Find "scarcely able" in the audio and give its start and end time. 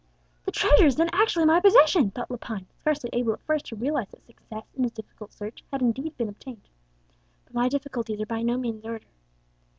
2.79-3.33